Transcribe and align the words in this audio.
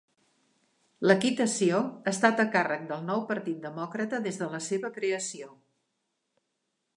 L'equitació 1.09 1.81
ha 1.83 2.13
estat 2.13 2.41
a 2.43 2.45
càrrec 2.55 2.87
del 2.93 3.03
Nou 3.11 3.21
Partit 3.33 3.61
Demòcrata 3.67 4.23
des 4.25 4.41
de 4.41 4.49
la 4.55 4.63
seva 4.71 4.91
creació. 4.97 5.53